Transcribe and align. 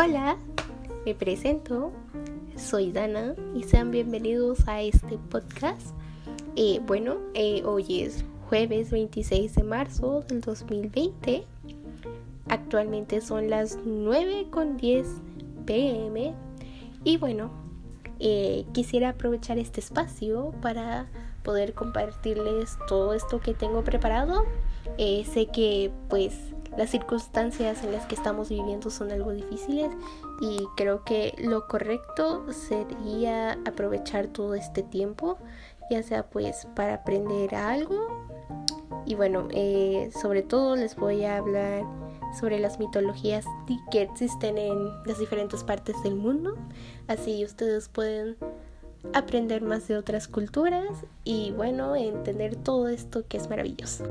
Hola, 0.00 0.36
me 1.04 1.12
presento, 1.12 1.90
soy 2.56 2.92
Dana 2.92 3.34
y 3.52 3.64
sean 3.64 3.90
bienvenidos 3.90 4.68
a 4.68 4.80
este 4.80 5.18
podcast. 5.18 5.88
Eh, 6.54 6.80
bueno, 6.86 7.16
eh, 7.34 7.64
hoy 7.64 8.02
es 8.02 8.24
jueves 8.48 8.92
26 8.92 9.56
de 9.56 9.62
marzo 9.64 10.20
del 10.28 10.40
2020. 10.40 11.42
Actualmente 12.48 13.20
son 13.20 13.50
las 13.50 13.76
9 13.84 14.46
con 14.52 14.76
10 14.76 15.04
pm 15.66 16.32
y 17.02 17.16
bueno, 17.16 17.50
eh, 18.20 18.66
quisiera 18.72 19.08
aprovechar 19.08 19.58
este 19.58 19.80
espacio 19.80 20.54
para 20.62 21.08
poder 21.42 21.74
compartirles 21.74 22.78
todo 22.86 23.14
esto 23.14 23.40
que 23.40 23.52
tengo 23.52 23.82
preparado. 23.82 24.44
sé 24.96 25.46
que 25.52 25.90
pues 26.08 26.54
las 26.78 26.90
circunstancias 26.90 27.82
en 27.82 27.90
las 27.90 28.06
que 28.06 28.14
estamos 28.14 28.50
viviendo 28.50 28.88
son 28.88 29.10
algo 29.10 29.32
difíciles 29.32 29.90
y 30.40 30.60
creo 30.76 31.04
que 31.04 31.34
lo 31.36 31.66
correcto 31.66 32.46
sería 32.52 33.58
aprovechar 33.66 34.28
todo 34.28 34.54
este 34.54 34.84
tiempo, 34.84 35.38
ya 35.90 36.04
sea 36.04 36.30
pues 36.30 36.68
para 36.76 36.94
aprender 36.94 37.56
algo 37.56 38.28
y 39.04 39.16
bueno, 39.16 39.48
eh, 39.50 40.10
sobre 40.22 40.42
todo 40.42 40.76
les 40.76 40.94
voy 40.94 41.24
a 41.24 41.38
hablar 41.38 41.82
sobre 42.38 42.60
las 42.60 42.78
mitologías 42.78 43.44
que 43.90 44.02
existen 44.02 44.56
en 44.56 44.88
las 45.04 45.18
diferentes 45.18 45.64
partes 45.64 46.00
del 46.04 46.14
mundo, 46.14 46.56
así 47.08 47.44
ustedes 47.44 47.88
pueden 47.88 48.36
aprender 49.14 49.62
más 49.62 49.88
de 49.88 49.96
otras 49.96 50.28
culturas 50.28 50.90
y 51.24 51.50
bueno, 51.56 51.96
entender 51.96 52.54
todo 52.54 52.86
esto 52.86 53.26
que 53.26 53.36
es 53.36 53.50
maravilloso. 53.50 54.04